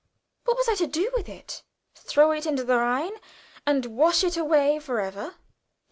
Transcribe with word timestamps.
What 0.45 0.57
was 0.57 0.67
I 0.67 0.73
to 0.83 0.87
do 0.87 1.11
with 1.15 1.29
it? 1.29 1.61
Throw 1.93 2.31
it 2.31 2.47
into 2.47 2.63
the 2.63 2.75
Rhine, 2.77 3.17
and 3.67 3.85
wash 3.85 4.23
it 4.23 4.35
away 4.35 4.79
forever? 4.79 5.35